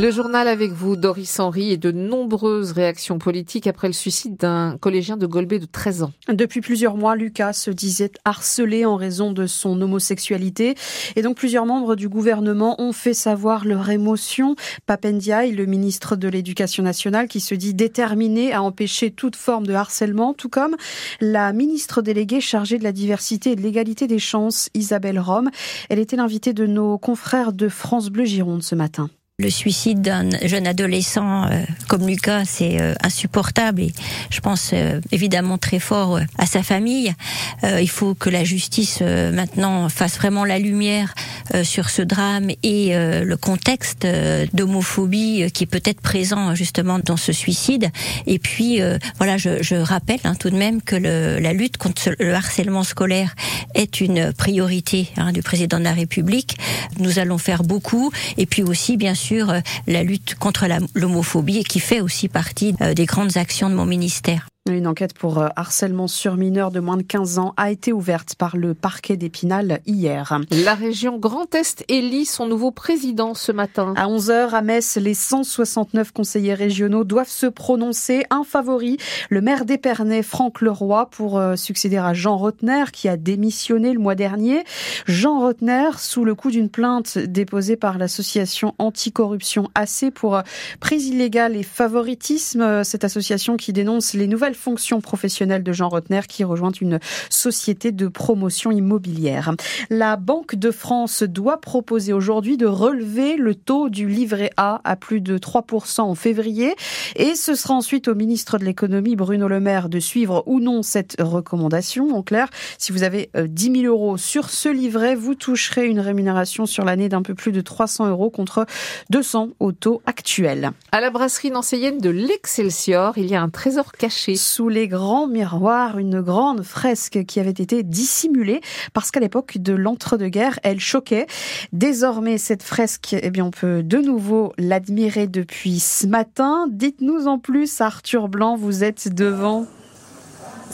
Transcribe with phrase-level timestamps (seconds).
[0.00, 4.78] Le journal avec vous, Doris Henry, et de nombreuses réactions politiques après le suicide d'un
[4.80, 6.12] collégien de Golbet de 13 ans.
[6.30, 10.74] Depuis plusieurs mois, Lucas se disait harcelé en raison de son homosexualité.
[11.16, 14.56] Et donc plusieurs membres du gouvernement ont fait savoir leur émotion.
[14.86, 19.74] Papendiaï, le ministre de l'Éducation nationale, qui se dit déterminé à empêcher toute forme de
[19.74, 20.76] harcèlement, tout comme
[21.20, 25.50] la ministre déléguée chargée de la diversité et de l'égalité des chances, Isabelle Rome.
[25.90, 29.10] Elle était l'invitée de nos confrères de France Bleu Gironde ce matin.
[29.40, 33.92] Le suicide d'un jeune adolescent euh, comme Lucas, c'est euh, insupportable et
[34.28, 37.14] je pense euh, évidemment très fort à sa famille.
[37.62, 41.14] il faut que la justice maintenant fasse vraiment la lumière
[41.62, 44.06] sur ce drame et le contexte
[44.54, 47.90] d'homophobie qui est peut-être présent justement dans ce suicide.
[48.26, 48.80] Et puis
[49.18, 52.82] voilà, je, je rappelle hein, tout de même que le, la lutte contre le harcèlement
[52.82, 53.34] scolaire
[53.74, 56.56] est une priorité hein, du président de la République.
[56.98, 61.64] Nous allons faire beaucoup et puis aussi bien sûr euh, la lutte contre l'homophobie et
[61.64, 64.49] qui fait aussi partie euh, des grandes actions de mon ministère.
[64.68, 68.34] Une enquête pour euh, harcèlement sur mineurs de moins de 15 ans a été ouverte
[68.34, 70.38] par le parquet d'Épinal hier.
[70.50, 73.94] La région Grand Est élit son nouveau président ce matin.
[73.96, 78.24] À 11h à Metz, les 169 conseillers régionaux doivent se prononcer.
[78.28, 78.98] Un favori,
[79.30, 83.98] le maire d'Épernay, Franck Leroy, pour euh, succéder à Jean Rotner qui a démissionné le
[83.98, 84.64] mois dernier.
[85.06, 90.42] Jean Rotner, sous le coup d'une plainte déposée par l'association anticorruption AC pour euh,
[90.80, 96.20] prise illégale et favoritisme, cette association qui dénonce les nouvelles fonction professionnelle de Jean Rotner
[96.28, 99.54] qui rejoint une société de promotion immobilière.
[99.88, 104.96] La Banque de France doit proposer aujourd'hui de relever le taux du livret A à
[104.96, 106.74] plus de 3% en février
[107.16, 110.82] et ce sera ensuite au ministre de l'économie Bruno Le Maire de suivre ou non
[110.82, 112.14] cette recommandation.
[112.14, 116.00] En clair, si vous avez 10 euh, 000 euros sur ce livret, vous toucherez une
[116.00, 118.66] rémunération sur l'année d'un peu plus de 300 euros contre
[119.10, 120.70] 200 au taux actuel.
[120.92, 125.26] À la brasserie nancéienne de l'Excelsior, il y a un trésor caché sous les grands
[125.26, 128.60] miroirs une grande fresque qui avait été dissimulée
[128.92, 131.26] parce qu'à l'époque de l'entre-deux-guerres, elle choquait.
[131.72, 136.66] Désormais, cette fresque, eh bien, on peut de nouveau l'admirer depuis ce matin.
[136.70, 139.66] Dites-nous en plus, Arthur Blanc, vous êtes devant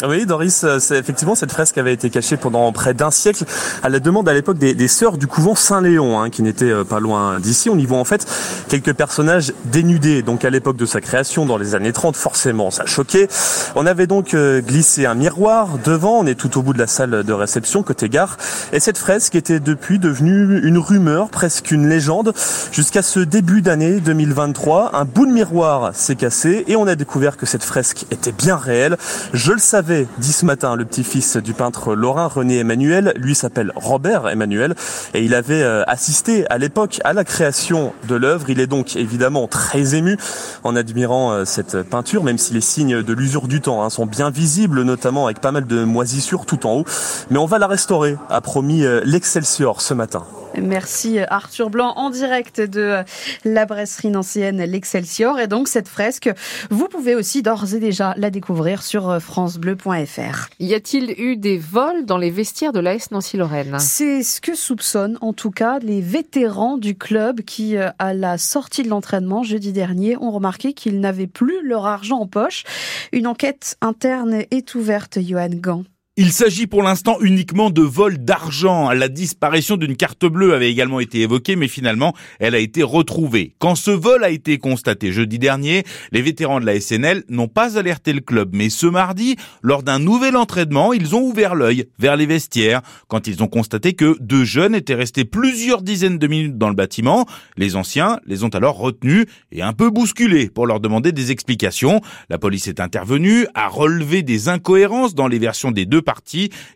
[0.05, 3.45] oui, Doris, euh, effectivement, cette fresque avait été cachée pendant près d'un siècle
[3.83, 7.01] à la demande à l'époque des, sœurs du couvent Saint-Léon, hein, qui n'étaient euh, pas
[7.01, 7.71] loin d'ici.
[7.71, 8.27] On y voit en fait
[8.69, 10.21] quelques personnages dénudés.
[10.21, 13.29] Donc à l'époque de sa création, dans les années 30, forcément, ça choquait.
[13.75, 16.19] On avait donc euh, glissé un miroir devant.
[16.19, 18.37] On est tout au bout de la salle de réception, côté gare.
[18.75, 22.35] Et cette fresque était depuis devenue une rumeur, presque une légende,
[22.71, 24.91] jusqu'à ce début d'année 2023.
[24.95, 28.57] Un bout de miroir s'est cassé et on a découvert que cette fresque était bien
[28.57, 28.99] réelle.
[29.33, 33.13] Je le savais dit ce matin le petit-fils du peintre lorrain René Emmanuel.
[33.17, 34.75] Lui s'appelle Robert Emmanuel
[35.15, 38.51] et il avait euh, assisté à l'époque à la création de l'œuvre.
[38.51, 40.17] Il est donc évidemment très ému
[40.65, 44.07] en admirant euh, cette peinture, même si les signes de l'usure du temps hein, sont
[44.07, 46.85] bien visibles, notamment avec pas mal de moisissures tout en haut.
[47.31, 50.25] Mais on va la restaurer, a promis euh, l'Excelsior ce matin.
[50.61, 53.03] Merci Arthur Blanc en direct de
[53.45, 55.39] la brasserie nancéenne l'Excelsior.
[55.39, 56.31] Et donc cette fresque,
[56.71, 60.49] vous pouvez aussi d'ores et déjà la découvrir sur francebleu.fr.
[60.59, 63.79] Y a-t-il eu des vols dans les vestiaires de l'AS Nancy-Lorraine?
[63.79, 68.39] C'est ce que soupçonnent en tout cas les vétérans du club qui, euh, à la
[68.39, 72.65] sortie de l'entraînement jeudi dernier, ont remarqué qu'ils n'avaient plus leur argent en poche.
[73.13, 75.85] Une enquête interne est ouverte, Johan Gant.
[76.19, 78.91] Il s'agit pour l'instant uniquement de vol d'argent.
[78.91, 83.55] La disparition d'une carte bleue avait également été évoquée, mais finalement, elle a été retrouvée.
[83.59, 87.79] Quand ce vol a été constaté jeudi dernier, les vétérans de la SNL n'ont pas
[87.79, 92.17] alerté le club, mais ce mardi, lors d'un nouvel entraînement, ils ont ouvert l'œil vers
[92.17, 96.57] les vestiaires quand ils ont constaté que deux jeunes étaient restés plusieurs dizaines de minutes
[96.57, 97.27] dans le bâtiment.
[97.59, 102.01] Les anciens les ont alors retenus et un peu bousculés pour leur demander des explications.
[102.31, 106.06] La police est intervenue, a relevé des incohérences dans les versions des deux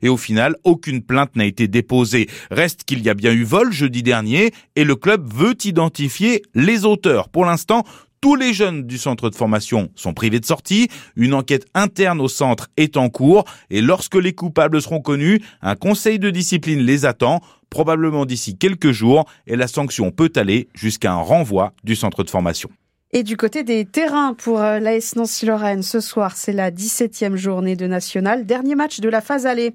[0.02, 2.28] et au final, aucune plainte n'a été déposée.
[2.50, 6.84] Reste qu'il y a bien eu vol jeudi dernier et le club veut identifier les
[6.84, 7.28] auteurs.
[7.28, 7.84] Pour l'instant,
[8.20, 10.88] tous les jeunes du centre de formation sont privés de sortie.
[11.16, 15.74] Une enquête interne au centre est en cours et lorsque les coupables seront connus, un
[15.74, 17.40] conseil de discipline les attend
[17.70, 22.30] probablement d'ici quelques jours et la sanction peut aller jusqu'à un renvoi du centre de
[22.30, 22.68] formation.
[23.12, 27.74] Et du côté des terrains pour euh, l'AS Nancy-Lorraine, ce soir, c'est la 17e journée
[27.74, 28.46] de National.
[28.46, 29.74] Dernier match de la phase allée.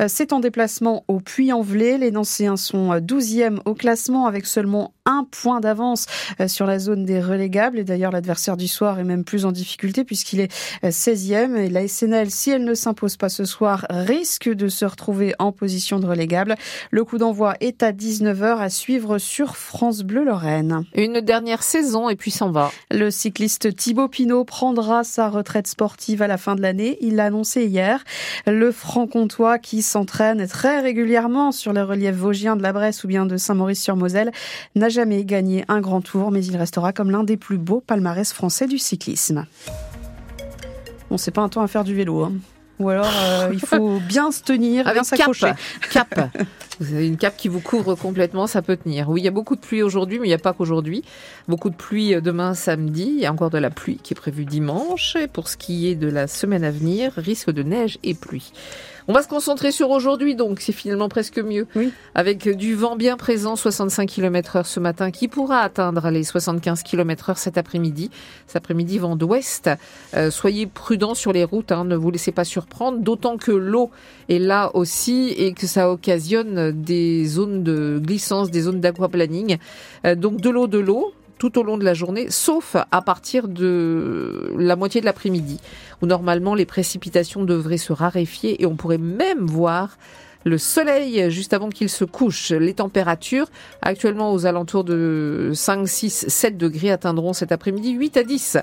[0.00, 1.98] Euh, c'est en déplacement au Puy-en-Velay.
[1.98, 6.06] Les Nancéens sont 12e euh, au classement avec seulement un point d'avance
[6.48, 7.78] sur la zone des relégables.
[7.78, 10.52] Et d'ailleurs, l'adversaire du soir est même plus en difficulté puisqu'il est
[10.82, 11.56] 16e.
[11.56, 15.52] Et la SNL, si elle ne s'impose pas ce soir, risque de se retrouver en
[15.52, 16.56] position de relégable.
[16.90, 20.84] Le coup d'envoi est à 19h à suivre sur France Bleu Lorraine.
[20.96, 22.72] Une dernière saison et puis s'en va.
[22.90, 26.98] Le cycliste Thibaut Pinot prendra sa retraite sportive à la fin de l'année.
[27.00, 28.04] Il l'a annoncé hier.
[28.46, 33.26] Le franc-comtois qui s'entraîne très régulièrement sur les reliefs vosgiens de la Bresse ou bien
[33.26, 34.32] de Saint-Maurice-sur-Moselle
[34.74, 38.32] n'a jamais gagné un grand tour, mais il restera comme l'un des plus beaux palmarès
[38.32, 39.46] français du cyclisme.
[41.10, 42.24] Bon, c'est pas un temps à faire du vélo.
[42.24, 42.32] Hein.
[42.78, 45.52] Ou alors, euh, il faut bien se tenir, bien s'accrocher.
[45.90, 46.14] Cap.
[46.14, 46.46] cap.
[46.78, 49.08] Vous avez une cape qui vous couvre complètement, ça peut tenir.
[49.08, 51.04] Oui, il y a beaucoup de pluie aujourd'hui, mais il n'y a pas qu'aujourd'hui.
[51.48, 53.14] Beaucoup de pluie euh, demain samedi.
[53.16, 55.16] Il y a encore de la pluie qui est prévue dimanche.
[55.16, 58.52] Et pour ce qui est de la semaine à venir, risque de neige et pluie.
[59.08, 61.68] On va se concentrer sur aujourd'hui, donc c'est finalement presque mieux.
[61.76, 61.92] Oui.
[62.16, 66.82] Avec du vent bien présent, 65 km heure ce matin, qui pourra atteindre les 75
[66.82, 68.10] km heure cet après-midi.
[68.48, 69.70] Cet après-midi, vent d'ouest.
[70.14, 73.90] Euh, soyez prudents sur les routes, hein, ne vous laissez pas surprendre, d'autant que l'eau
[74.28, 79.58] est là aussi et que ça occasionne des zones de glissance, des zones d'aquaplaning.
[80.04, 83.48] Euh, donc de l'eau, de l'eau, tout au long de la journée, sauf à partir
[83.48, 85.60] de la moitié de l'après-midi,
[86.02, 89.96] où normalement les précipitations devraient se raréfier et on pourrait même voir
[90.46, 92.52] le soleil juste avant qu'il se couche.
[92.52, 93.48] Les températures,
[93.82, 98.58] actuellement aux alentours de 5, 6, 7 degrés, atteindront cet après-midi 8 à 10.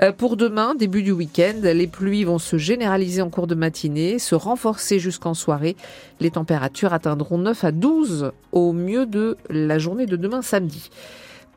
[0.00, 4.20] Euh, pour demain, début du week-end, les pluies vont se généraliser en cours de matinée,
[4.20, 5.74] se renforcer jusqu'en soirée.
[6.20, 10.88] Les températures atteindront 9 à 12 au mieux de la journée de demain samedi.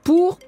[0.03, 0.39] Pour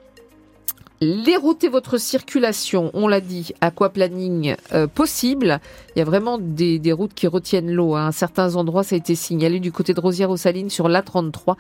[1.01, 5.61] L'érouter votre circulation, on l'a dit, aquaplaning euh, possible.
[5.95, 7.95] Il y a vraiment des, des routes qui retiennent l'eau.
[7.95, 8.07] Hein.
[8.07, 11.55] À certains endroits, ça a été signalé du côté de Rosière-aux-Salines sur l'A33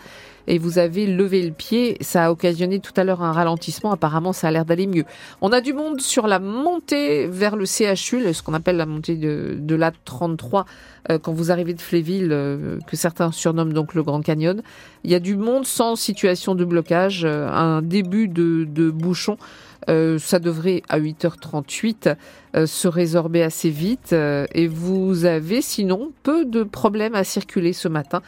[0.47, 1.97] et vous avez levé le pied.
[2.01, 3.91] Ça a occasionné tout à l'heure un ralentissement.
[3.93, 5.05] Apparemment, ça a l'air d'aller mieux.
[5.39, 9.15] On a du monde sur la montée vers le CHU, ce qu'on appelle la montée
[9.15, 10.65] de, de l'A33
[11.09, 14.61] euh, quand vous arrivez de Fléville, euh, que certains surnomment donc le Grand Canyon.
[15.05, 19.28] Il y a du monde sans situation de blocage, un début de, de bouchon
[19.89, 22.15] euh, ça devrait à 8h38
[22.55, 27.73] euh, se résorber assez vite euh, et vous avez sinon peu de problèmes à circuler
[27.73, 28.21] ce matin.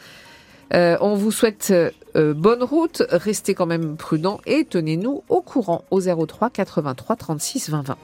[0.72, 1.72] on vous souhaite
[2.14, 7.82] bonne route, restez quand même prudent et tenez-nous au courant au 03 83 36 20
[7.82, 7.96] 20.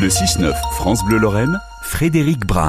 [0.00, 2.68] Le 6-9 France Bleu Lorraine, Frédéric Brun.